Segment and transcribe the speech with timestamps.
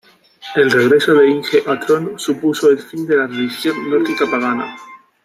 [0.55, 4.75] El regreso de Inge a trono supuso el fin de la religión nórdica pagana.